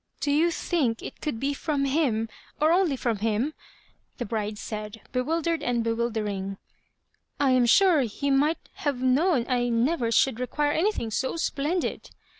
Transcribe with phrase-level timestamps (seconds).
[0.19, 2.27] "Do you think it could be m>m him;
[2.59, 3.53] or only from him?"
[4.17, 6.57] the bride said, bewildered and bewildering."
[7.39, 12.09] I am sure he might have known I never should require anything so splendid."